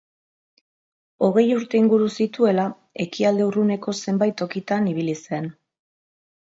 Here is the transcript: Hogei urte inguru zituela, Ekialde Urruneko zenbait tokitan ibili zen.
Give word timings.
Hogei 1.27 1.43
urte 1.57 1.79
inguru 1.81 2.09
zituela, 2.25 2.65
Ekialde 3.07 3.49
Urruneko 3.51 3.97
zenbait 4.07 4.39
tokitan 4.43 4.93
ibili 4.95 5.19
zen. 5.29 5.53